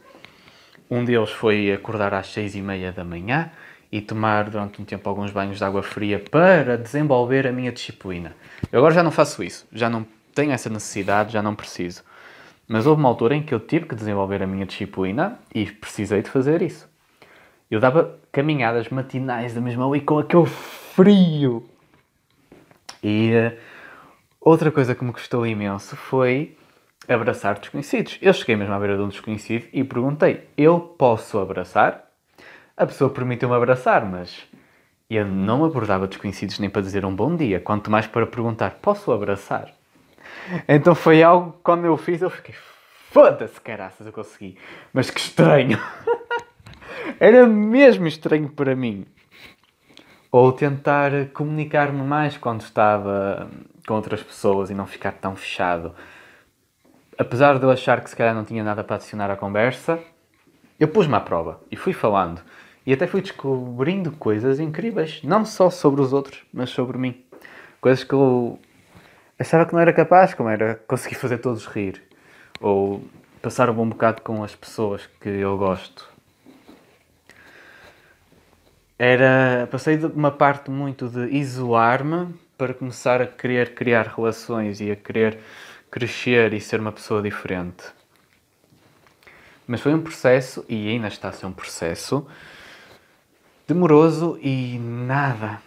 Um 0.90 1.05
deles 1.05 1.31
foi 1.31 1.73
acordar 1.73 2.14
às 2.14 2.28
seis 2.28 2.55
e 2.55 2.62
meia 2.62 2.93
da 2.93 3.05
manhã 3.05 3.50
e 3.90 4.00
tomar 4.00 4.50
durante 4.50 4.81
um 4.81 4.85
tempo 4.85 5.09
alguns 5.09 5.31
banhos 5.31 5.59
de 5.59 5.64
água 5.64 5.83
fria 5.83 6.19
para 6.19 6.76
desenvolver 6.76 7.47
a 7.47 7.52
minha 7.52 7.73
disciplina. 7.73 8.35
Eu 8.71 8.78
agora 8.78 8.95
já 8.95 9.02
não 9.02 9.11
faço 9.11 9.43
isso, 9.43 9.66
já 9.73 9.88
não 9.88 10.07
tenho 10.35 10.52
essa 10.52 10.69
necessidade, 10.69 11.33
já 11.33 11.43
não 11.43 11.55
preciso. 11.55 12.02
Mas 12.69 12.87
houve 12.87 13.00
uma 13.00 13.09
altura 13.09 13.35
em 13.35 13.43
que 13.43 13.55
eu 13.55 13.61
tive 13.61 13.87
que 13.87 13.95
desenvolver 13.95 14.43
a 14.43 14.47
minha 14.47 14.66
disciplina 14.66 15.38
e 15.55 15.66
precisei 15.66 16.23
de 16.23 16.31
fazer 16.31 16.62
isso. 16.62 16.88
Eu 17.71 17.81
dava 17.81 18.19
caminhadas 18.31 18.88
matinais 18.90 19.55
da 19.55 19.61
mesma 19.61 19.97
e 19.97 20.00
com 20.00 20.19
aquele 20.19 20.47
frio. 20.47 21.69
E 23.02 23.33
uh, 23.35 23.57
outra 24.40 24.71
coisa 24.71 24.95
que 24.95 25.05
me 25.05 25.12
custou 25.12 25.47
imenso 25.47 25.97
foi 25.97 26.57
abraçar 27.08 27.58
desconhecidos. 27.58 28.18
Eu 28.20 28.32
cheguei 28.32 28.56
mesmo 28.56 28.75
à 28.75 28.78
beira 28.78 28.96
de 28.96 29.02
um 29.02 29.08
desconhecido 29.08 29.66
e 29.72 29.84
perguntei: 29.84 30.48
Eu 30.56 30.80
posso 30.80 31.38
abraçar? 31.38 32.04
A 32.76 32.86
pessoa 32.86 33.10
permitiu-me 33.10 33.54
abraçar, 33.54 34.04
mas 34.04 34.46
eu 35.08 35.25
não 35.25 35.64
abordava 35.64 36.06
desconhecidos 36.06 36.58
nem 36.58 36.68
para 36.68 36.82
dizer 36.82 37.04
um 37.04 37.14
bom 37.14 37.34
dia, 37.34 37.60
quanto 37.60 37.90
mais 37.90 38.06
para 38.06 38.26
perguntar: 38.26 38.78
Posso 38.82 39.12
abraçar? 39.12 39.72
Então 40.68 40.94
foi 40.94 41.22
algo, 41.22 41.56
quando 41.62 41.84
eu 41.84 41.96
fiz, 41.96 42.22
eu 42.22 42.30
fiquei: 42.30 42.54
Foda-se, 43.10 43.60
caraças, 43.60 44.06
eu 44.06 44.12
consegui. 44.12 44.58
Mas 44.92 45.10
que 45.10 45.20
estranho! 45.20 45.78
Era 47.20 47.46
mesmo 47.46 48.06
estranho 48.06 48.48
para 48.48 48.75
mim. 48.75 49.06
Ou 50.30 50.52
tentar 50.52 51.10
comunicar-me 51.32 52.02
mais 52.02 52.36
quando 52.36 52.60
estava 52.60 53.48
com 53.86 53.94
outras 53.94 54.22
pessoas 54.22 54.70
e 54.70 54.75
não 54.75 54.86
ficar 54.86 55.12
tão 55.12 55.36
fechado. 55.36 55.94
Apesar 57.18 57.58
de 57.58 57.64
eu 57.64 57.70
achar 57.70 58.00
que 58.02 58.11
se 58.11 58.16
calhar 58.16 58.35
não 58.35 58.44
tinha 58.44 58.62
nada 58.62 58.85
para 58.85 58.96
adicionar 58.96 59.30
à 59.30 59.37
conversa, 59.37 59.99
eu 60.78 60.88
pus-me 60.88 61.14
à 61.14 61.20
prova 61.20 61.61
e 61.70 61.76
fui 61.76 61.92
falando. 61.92 62.40
E 62.85 62.92
até 62.92 63.06
fui 63.06 63.20
descobrindo 63.20 64.12
coisas 64.12 64.61
incríveis, 64.61 65.20
não 65.23 65.44
só 65.44 65.70
sobre 65.70 66.00
os 66.00 66.12
outros, 66.12 66.44
mas 66.52 66.70
sobre 66.70 66.99
mim. 66.99 67.25
Coisas 67.80 68.04
que 68.04 68.12
eu 68.12 68.58
achava 69.38 69.66
que 69.66 69.73
não 69.73 69.80
era 69.80 69.92
capaz, 69.92 70.35
como 70.35 70.49
era 70.49 70.76
conseguir 70.87 71.16
fazer 71.16 71.38
todos 71.38 71.66
rir. 71.66 72.02
Ou 72.61 73.02
passar 73.42 73.70
um 73.70 73.75
bom 73.75 73.88
bocado 73.88 74.23
com 74.23 74.44
as 74.44 74.54
pessoas 74.54 75.06
que 75.20 75.28
eu 75.28 75.56
gosto 75.56 76.16
era 78.99 79.68
passei 79.70 79.96
de 79.96 80.06
uma 80.06 80.30
parte 80.30 80.70
muito 80.70 81.08
de 81.08 81.26
isolar-me 81.37 82.35
para 82.56 82.73
começar 82.73 83.20
a 83.20 83.26
querer 83.26 83.75
criar 83.75 84.06
relações 84.16 84.80
e 84.80 84.90
a 84.90 84.96
querer 84.96 85.38
crescer 85.97 86.53
e 86.53 86.61
ser 86.61 86.79
uma 86.79 86.93
pessoa 86.93 87.23
diferente. 87.23 87.85
Mas 89.67 89.81
foi 89.81 89.95
um 89.95 90.03
processo, 90.03 90.62
e 90.69 90.91
ainda 90.91 91.09
está 91.09 91.31
a 91.31 91.33
ser 91.33 91.47
um 91.47 91.53
processo, 91.53 92.26
demoroso 93.67 94.38
e 94.43 94.79
nada, 94.79 95.59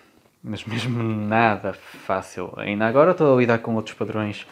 mas 0.44 0.64
mesmo 0.66 1.02
nada 1.02 1.74
fácil. 1.74 2.54
Ainda 2.58 2.86
agora 2.86 3.10
estou 3.10 3.36
a 3.36 3.40
lidar 3.40 3.58
com 3.58 3.74
outros 3.74 3.96
padrões 3.96 4.46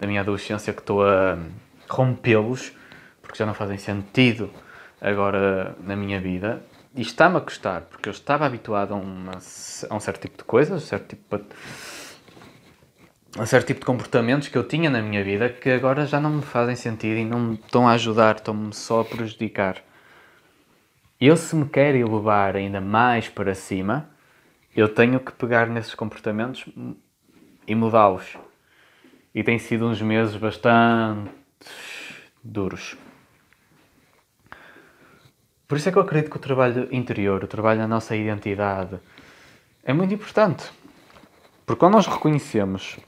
da 0.00 0.06
minha 0.08 0.20
adolescência 0.20 0.72
que 0.72 0.80
estou 0.80 1.06
a 1.06 1.38
rompê-los, 1.88 2.72
porque 3.22 3.38
já 3.38 3.46
não 3.46 3.54
fazem 3.54 3.78
sentido 3.78 4.50
agora 5.00 5.76
na 5.80 5.94
minha 5.94 6.20
vida. 6.20 6.60
E 6.92 7.02
está-me 7.02 7.36
a 7.36 7.40
custar, 7.40 7.82
porque 7.82 8.08
eu 8.08 8.12
estava 8.12 8.46
habituado 8.46 8.94
a, 8.94 8.96
uma, 8.96 9.38
a, 9.88 9.94
um 9.94 10.00
certo 10.00 10.22
tipo 10.22 10.38
de 10.38 10.42
coisas, 10.42 10.82
um 10.82 10.84
certo 10.84 11.10
tipo 11.10 11.38
de, 11.38 11.44
um 13.38 13.46
certo 13.46 13.68
tipo 13.68 13.80
de 13.80 13.86
comportamentos 13.86 14.48
que 14.48 14.58
eu 14.58 14.66
tinha 14.66 14.90
na 14.90 15.00
minha 15.00 15.22
vida 15.22 15.48
que 15.48 15.70
agora 15.70 16.06
já 16.06 16.20
não 16.20 16.30
me 16.30 16.42
fazem 16.42 16.74
sentido 16.74 17.18
e 17.18 17.24
não 17.24 17.38
me 17.38 17.54
estão 17.54 17.88
a 17.88 17.92
ajudar, 17.92 18.36
estão-me 18.36 18.72
só 18.74 19.00
a 19.00 19.04
prejudicar. 19.04 19.82
Eu, 21.20 21.36
se 21.36 21.54
me 21.54 21.68
quero 21.68 21.98
elevar 21.98 22.56
ainda 22.56 22.80
mais 22.80 23.28
para 23.28 23.54
cima, 23.54 24.08
eu 24.74 24.88
tenho 24.88 25.20
que 25.20 25.32
pegar 25.32 25.66
nesses 25.68 25.94
comportamentos 25.94 26.64
e 27.66 27.74
mudá-los. 27.74 28.36
E 29.34 29.44
tem 29.44 29.58
sido 29.58 29.86
uns 29.86 30.00
meses 30.00 30.34
bastante 30.36 31.30
duros. 32.42 32.96
Por 35.68 35.76
isso 35.76 35.88
é 35.88 35.92
que 35.92 35.98
eu 35.98 36.02
acredito 36.02 36.30
que 36.30 36.36
o 36.36 36.40
trabalho 36.40 36.88
interior, 36.90 37.44
o 37.44 37.46
trabalho 37.46 37.78
na 37.78 37.86
nossa 37.86 38.16
identidade, 38.16 38.98
é 39.84 39.92
muito 39.92 40.12
importante. 40.12 40.68
Porque 41.70 41.78
quando 41.78 41.92
nós 41.92 42.08
reconhecemos 42.08 42.98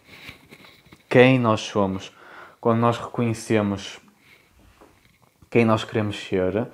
quem 1.08 1.36
nós 1.36 1.62
somos, 1.62 2.16
quando 2.60 2.78
nós 2.78 2.96
reconhecemos 2.96 3.98
quem 5.50 5.64
nós 5.64 5.82
queremos 5.82 6.16
ser 6.16 6.68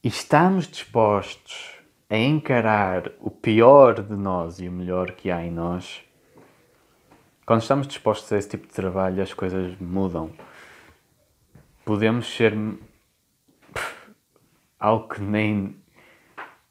e 0.00 0.06
estamos 0.06 0.68
dispostos 0.68 1.72
a 2.08 2.16
encarar 2.16 3.10
o 3.18 3.32
pior 3.32 4.00
de 4.00 4.14
nós 4.14 4.60
e 4.60 4.68
o 4.68 4.70
melhor 4.70 5.10
que 5.10 5.28
há 5.28 5.44
em 5.44 5.50
nós, 5.50 6.04
quando 7.44 7.62
estamos 7.62 7.88
dispostos 7.88 8.32
a 8.32 8.38
esse 8.38 8.50
tipo 8.50 8.68
de 8.68 8.72
trabalho, 8.72 9.20
as 9.20 9.34
coisas 9.34 9.76
mudam. 9.80 10.30
Podemos 11.84 12.28
ser 12.28 12.56
algo 14.78 15.08
que 15.08 15.20
nem, 15.20 15.76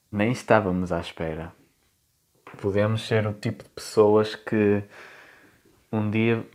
nem 0.09 0.31
estávamos 0.31 0.93
à 0.93 1.01
espera. 1.01 1.56
Podemos 2.61 3.05
ser 3.05 3.27
o 3.27 3.33
tipo 3.33 3.63
de 3.63 3.69
pessoas 3.69 4.35
que 4.35 4.83
um 5.91 6.09
dia 6.09 6.45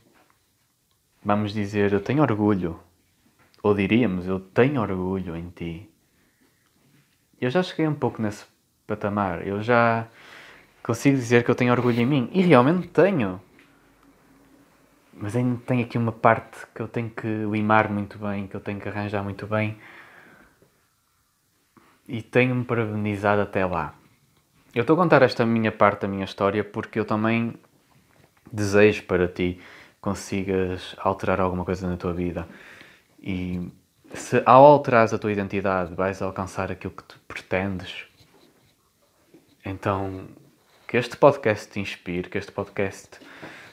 vamos 1.24 1.52
dizer 1.52 1.92
eu 1.92 2.00
tenho 2.00 2.22
orgulho. 2.22 2.80
Ou 3.62 3.74
diríamos 3.74 4.26
eu 4.26 4.40
tenho 4.40 4.80
orgulho 4.80 5.36
em 5.36 5.50
ti. 5.50 5.88
Eu 7.40 7.50
já 7.50 7.62
cheguei 7.62 7.86
um 7.86 7.94
pouco 7.94 8.20
nesse 8.20 8.44
patamar. 8.86 9.46
Eu 9.46 9.62
já 9.62 10.08
consigo 10.82 11.16
dizer 11.16 11.44
que 11.44 11.50
eu 11.50 11.54
tenho 11.54 11.72
orgulho 11.72 12.00
em 12.00 12.06
mim. 12.06 12.30
E 12.32 12.42
realmente 12.42 12.88
tenho. 12.88 13.40
Mas 15.12 15.36
ainda 15.36 15.60
tem 15.66 15.82
aqui 15.82 15.98
uma 15.98 16.12
parte 16.12 16.66
que 16.74 16.80
eu 16.80 16.88
tenho 16.88 17.10
que 17.10 17.26
limar 17.26 17.88
muito 17.88 18.18
bem, 18.18 18.46
que 18.46 18.56
eu 18.56 18.60
tenho 18.60 18.80
que 18.80 18.88
arranjar 18.88 19.22
muito 19.22 19.46
bem 19.46 19.78
e 22.08 22.20
tenho-me 22.20 22.64
parabenizado 22.64 23.40
até 23.40 23.64
lá. 23.64 23.94
Eu 24.74 24.80
estou 24.80 24.94
a 24.94 24.96
contar 24.96 25.20
esta 25.20 25.44
minha 25.44 25.70
parte 25.70 26.00
da 26.00 26.08
minha 26.08 26.24
história 26.24 26.64
porque 26.64 26.98
eu 26.98 27.04
também 27.04 27.52
desejo 28.50 29.02
para 29.02 29.28
ti 29.28 29.60
consigas 30.00 30.96
alterar 30.98 31.42
alguma 31.42 31.62
coisa 31.62 31.86
na 31.86 31.98
tua 31.98 32.14
vida. 32.14 32.48
E 33.20 33.70
se 34.14 34.42
ao 34.46 34.64
alterares 34.64 35.12
a 35.12 35.18
tua 35.18 35.30
identidade 35.30 35.94
vais 35.94 36.22
alcançar 36.22 36.72
aquilo 36.72 36.94
que 36.94 37.04
tu 37.04 37.20
pretendes, 37.28 38.06
então 39.62 40.26
que 40.88 40.96
este 40.96 41.18
podcast 41.18 41.70
te 41.70 41.78
inspire, 41.78 42.30
que 42.30 42.38
este 42.38 42.50
podcast 42.50 43.20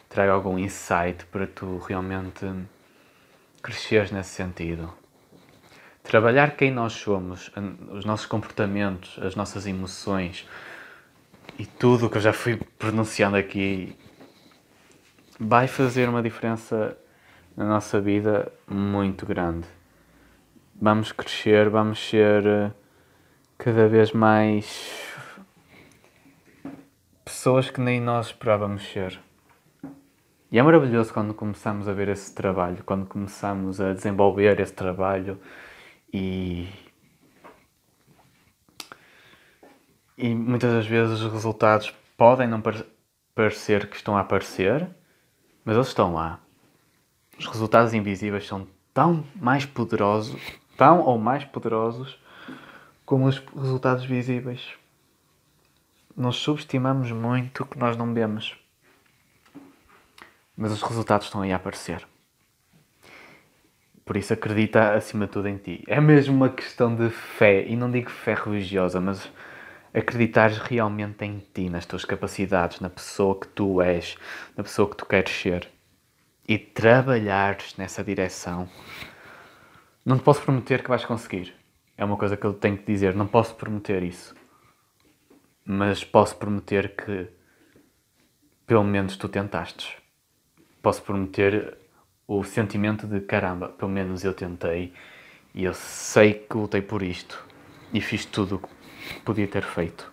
traga 0.10 0.34
algum 0.34 0.60
insight 0.60 1.25
para 1.27 1.48
tu 1.48 1.77
realmente 1.77 2.46
cresceres 3.63 4.12
nesse 4.12 4.32
sentido 4.32 4.94
trabalhar 6.10 6.56
quem 6.56 6.72
nós 6.72 6.94
somos, 6.94 7.51
os 7.91 8.03
nossos 8.03 8.25
comportamentos, 8.25 9.20
as 9.22 9.36
nossas 9.36 9.68
emoções 9.68 10.48
e 11.60 11.66
tudo 11.66 12.06
o 12.06 12.10
que 12.10 12.16
eu 12.16 12.22
já 12.22 12.32
fui 12.32 12.56
pronunciando 12.78 13.36
aqui 13.36 13.94
vai 15.38 15.68
fazer 15.68 16.08
uma 16.08 16.24
diferença 16.24 16.98
na 17.56 17.66
nossa 17.66 18.00
vida 18.00 18.50
muito 18.66 19.25
grande. 19.25 19.68
Vamos 20.82 21.12
crescer, 21.12 21.70
vamos 21.70 22.00
ser 22.00 22.46
eh, 22.46 22.72
cada 23.58 23.89
vez 23.89 24.13
mais 24.13 25.13
pessoas 27.25 27.70
que 27.70 27.82
nem 27.82 28.00
nós 28.00 28.28
esperávamos 28.28 28.89
ser. 28.89 29.20
E 30.50 30.58
é 30.58 30.63
maravilhoso 30.63 31.13
quando 31.13 31.34
começamos 31.34 31.89
a 31.89 31.94
ver 31.94 32.08
esse 32.08 32.34
trabalho, 32.34 32.82
quando 32.86 33.06
começamos 33.06 33.82
a 33.82 33.94
desenvolver 33.94 34.62
esse 34.62 34.74
trabalho, 34.74 35.38
e, 36.13 36.70
e 40.20 40.36
muitas 40.36 40.74
das 40.74 40.86
vezes 40.86 41.22
os 41.22 41.32
resultados 41.32 41.94
podem 42.18 42.46
não 42.46 42.62
parecer 43.34 43.88
que 43.90 43.96
estão 43.96 44.18
a 44.18 44.22
aparecer, 44.22 44.86
mas 45.64 45.76
eles 45.76 45.88
estão 45.88 46.14
lá. 46.14 46.40
Os 47.38 47.48
resultados 47.48 47.94
invisíveis 47.94 48.46
são 48.46 48.68
tão 48.94 49.24
mais 49.34 49.66
poderosos, 49.66 50.42
tão 50.76 51.00
ou 51.00 51.18
mais 51.18 51.46
poderosos 51.46 52.20
como 53.06 53.28
os 53.28 53.38
resultados 53.56 54.04
visíveis. 54.04 54.74
Nós 56.18 56.36
subestimamos 56.36 57.12
muito 57.14 57.64
o 57.64 57.66
que 57.66 57.80
nós 57.80 57.96
não 57.96 58.14
vemos. 58.14 58.58
Mas 60.58 60.74
os 60.74 60.82
resultados 60.82 61.28
estão 61.28 61.42
aí 61.42 61.54
a 61.54 61.56
aparecer. 61.56 62.06
Por 64.04 64.18
isso 64.18 64.34
acredita 64.34 64.96
acima 64.96 65.28
de 65.28 65.32
tudo 65.32 65.48
em 65.48 65.56
ti. 65.56 65.82
É 65.88 66.02
mesmo 66.02 66.36
uma 66.36 66.50
questão 66.50 66.94
de 66.94 67.10
fé, 67.10 67.66
e 67.66 67.78
não 67.78 67.90
digo 67.90 68.10
fé 68.10 68.34
religiosa, 68.34 69.00
mas 69.00 69.32
acreditares 69.93 70.58
realmente 70.58 71.25
em 71.25 71.39
ti, 71.53 71.69
nas 71.69 71.86
tuas 71.86 72.05
capacidades, 72.05 72.79
na 72.79 72.89
pessoa 72.89 73.39
que 73.39 73.48
tu 73.48 73.81
és, 73.81 74.17
na 74.55 74.63
pessoa 74.63 74.89
que 74.89 74.96
tu 74.96 75.05
queres 75.05 75.31
ser. 75.31 75.69
e 76.48 76.58
trabalhares 76.58 77.75
nessa 77.77 78.03
direção, 78.03 78.67
não 80.03 80.17
te 80.17 80.24
posso 80.24 80.41
prometer 80.41 80.81
que 80.81 80.89
vais 80.89 81.05
conseguir. 81.05 81.53
É 81.96 82.03
uma 82.03 82.17
coisa 82.17 82.36
que 82.36 82.43
eu 82.43 82.53
tenho 82.55 82.75
que 82.75 82.86
dizer, 82.91 83.13
não 83.13 83.27
posso 83.27 83.53
prometer 83.53 84.01
isso. 84.01 84.34
Mas 85.63 86.03
posso 86.03 86.36
prometer 86.38 86.96
que 86.96 87.27
pelo 88.65 88.84
menos 88.84 89.15
tu 89.15 89.29
tentastes. 89.29 89.96
Posso 90.81 91.03
prometer 91.03 91.77
o 92.27 92.43
sentimento 92.43 93.05
de 93.05 93.19
caramba, 93.22 93.69
pelo 93.69 93.91
menos 93.91 94.24
eu 94.24 94.34
tentei 94.34 94.93
e 95.53 95.63
eu 95.63 95.74
sei 95.74 96.34
que 96.34 96.58
lutei 96.58 96.81
por 96.81 97.03
isto 97.03 97.43
e 97.93 98.00
fiz 98.00 98.25
tudo 98.25 98.55
o 98.55 98.60
que 98.60 98.67
podia 99.16 99.48
ter 99.48 99.63
feito. 99.63 100.12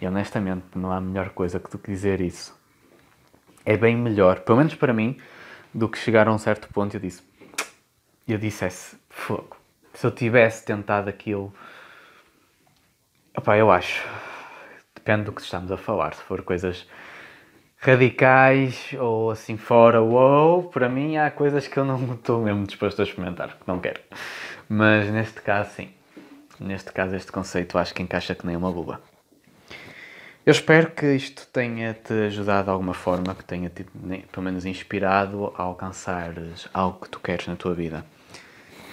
E 0.00 0.06
honestamente, 0.06 0.66
não 0.74 0.92
há 0.92 1.00
melhor 1.00 1.30
coisa 1.30 1.58
do 1.58 1.78
que 1.78 1.90
dizer 1.90 2.20
isso. 2.20 2.54
É 3.64 3.76
bem 3.76 3.96
melhor, 3.96 4.40
pelo 4.40 4.58
menos 4.58 4.74
para 4.74 4.92
mim, 4.92 5.16
do 5.72 5.88
que 5.88 5.98
chegar 5.98 6.28
a 6.28 6.32
um 6.32 6.38
certo 6.38 6.68
ponto 6.68 6.94
e 6.94 6.96
eu 6.96 7.00
disse, 7.00 7.22
eu 8.28 8.38
dissesse, 8.38 8.96
fogo, 9.08 9.56
se 9.92 10.06
eu 10.06 10.10
tivesse 10.10 10.64
tentado 10.64 11.08
aquilo, 11.08 11.52
opá, 13.36 13.56
eu 13.56 13.70
acho, 13.70 14.06
depende 14.94 15.24
do 15.24 15.32
que 15.32 15.40
estamos 15.40 15.70
a 15.72 15.76
falar, 15.76 16.14
se 16.14 16.22
for 16.22 16.42
coisas 16.42 16.86
radicais 17.78 18.92
ou 18.98 19.30
assim 19.30 19.56
fora, 19.56 20.00
ou 20.00 20.64
para 20.64 20.88
mim 20.88 21.16
há 21.16 21.30
coisas 21.30 21.68
que 21.68 21.78
eu 21.78 21.84
não 21.84 22.12
estou 22.14 22.42
mesmo 22.42 22.66
disposto 22.66 23.00
a 23.00 23.04
experimentar, 23.04 23.56
que 23.56 23.66
não 23.66 23.78
quero. 23.78 24.00
Mas 24.68 25.08
neste 25.10 25.40
caso, 25.40 25.70
sim. 25.70 25.95
Neste 26.58 26.92
caso, 26.92 27.14
este 27.14 27.30
conceito 27.30 27.78
acho 27.78 27.94
que 27.94 28.02
encaixa 28.02 28.34
que 28.34 28.46
nem 28.46 28.56
uma 28.56 28.68
luva. 28.68 29.00
Eu 30.44 30.52
espero 30.52 30.92
que 30.92 31.14
isto 31.14 31.46
tenha-te 31.48 32.12
ajudado 32.12 32.66
de 32.66 32.70
alguma 32.70 32.94
forma, 32.94 33.34
que 33.34 33.44
tenha 33.44 33.68
te 33.68 33.84
pelo 33.84 34.42
menos 34.44 34.64
inspirado 34.64 35.52
a 35.56 35.62
alcançares 35.62 36.68
algo 36.72 37.00
que 37.00 37.08
tu 37.10 37.18
queres 37.18 37.48
na 37.48 37.56
tua 37.56 37.74
vida 37.74 38.06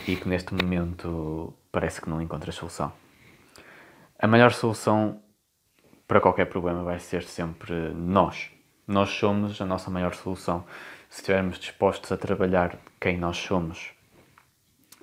e 0.08 0.16
que 0.16 0.28
neste 0.28 0.54
momento 0.54 1.54
parece 1.72 2.02
que 2.02 2.10
não 2.10 2.22
encontras 2.22 2.56
solução. 2.56 2.92
A 4.18 4.28
melhor 4.28 4.52
solução 4.52 5.22
para 6.08 6.20
qualquer 6.20 6.46
problema 6.46 6.84
vai 6.84 7.00
ser 7.00 7.24
sempre 7.24 7.74
nós. 7.94 8.50
Nós 8.88 9.10
somos 9.10 9.62
a 9.62 9.66
nossa 9.66 9.90
maior 9.92 10.14
solução. 10.16 10.66
Se 11.08 11.22
estivermos 11.22 11.60
dispostos 11.60 12.12
a 12.12 12.18
trabalhar 12.18 12.78
quem 13.00 13.18
nós 13.18 13.38
somos, 13.38 13.92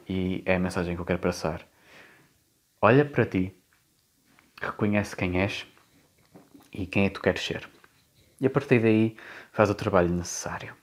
e 0.08 0.42
é 0.44 0.56
a 0.56 0.58
mensagem 0.58 0.96
que 0.96 1.00
eu 1.00 1.06
quero 1.06 1.20
passar. 1.20 1.69
Olha 2.82 3.04
para 3.04 3.26
ti, 3.26 3.54
reconhece 4.58 5.14
quem 5.14 5.38
és 5.42 5.66
e 6.72 6.86
quem 6.86 7.04
é 7.04 7.08
que 7.10 7.16
tu 7.16 7.20
queres 7.20 7.42
ser. 7.42 7.68
E 8.40 8.46
a 8.46 8.50
partir 8.50 8.80
daí 8.80 9.18
faz 9.52 9.68
o 9.68 9.74
trabalho 9.74 10.08
necessário. 10.08 10.74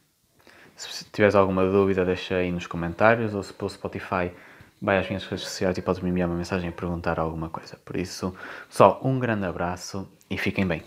Se 0.76 1.06
tiveres 1.06 1.34
alguma 1.34 1.66
dúvida, 1.66 2.06
deixa 2.06 2.36
aí 2.36 2.52
nos 2.52 2.68
comentários 2.68 3.34
ou 3.34 3.42
se 3.42 3.52
pelo 3.52 3.72
Spotify, 3.72 4.32
vai 4.80 5.00
às 5.00 5.08
minhas 5.08 5.26
redes 5.26 5.46
sociais 5.46 5.76
e 5.76 5.82
podes 5.82 6.00
me 6.00 6.12
enviar 6.12 6.30
uma 6.30 6.38
mensagem 6.38 6.70
e 6.70 6.72
perguntar 6.72 7.20
alguma 7.20 7.50
coisa. 7.50 7.78
Por 7.84 7.98
isso, 7.98 8.32
só 8.70 9.02
um 9.04 9.18
grande 9.18 9.48
abraço 9.48 10.08
e 10.30 10.38
fiquem 10.38 10.68
bem. 10.68 10.84